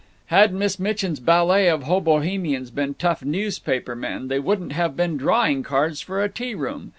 [0.33, 6.01] Had Miss Mitchin's ballet of hobohemians been tough newspapermen they wouldn't have been drawing cards
[6.01, 6.89] for a tea room.